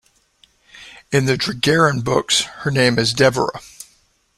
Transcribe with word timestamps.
In 1.11 1.25
the 1.25 1.37
Dragaeran 1.37 2.03
books 2.03 2.41
her 2.41 2.71
name 2.71 2.97
is 2.97 3.13
Devera. 3.13 3.61